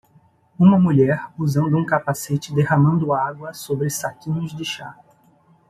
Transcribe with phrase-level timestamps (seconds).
[0.57, 4.97] Uma mulher usando um capacete derramando água sobre saquinhos de chá.